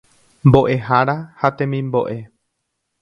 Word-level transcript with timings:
Mbo'ehára 0.47 1.15
ha 1.41 1.51
temimbo'e. 1.59 2.17